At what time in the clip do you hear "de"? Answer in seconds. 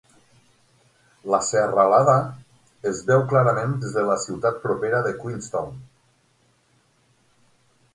4.01-4.09, 5.11-5.17